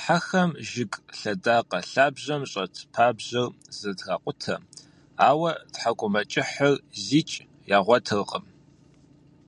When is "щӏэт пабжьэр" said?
2.50-3.48